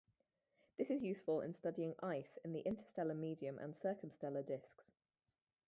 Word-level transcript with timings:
This 0.79 0.89
is 0.89 1.03
useful 1.03 1.43
studying 1.59 1.93
ice 2.01 2.39
in 2.43 2.53
the 2.53 2.61
interstellar 2.61 3.13
medium 3.13 3.59
and 3.59 3.75
circumstellar 3.75 4.43
disks. 4.43 4.85